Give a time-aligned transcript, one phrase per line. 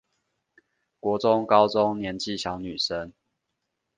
[0.99, 3.13] 國中高中年紀小女生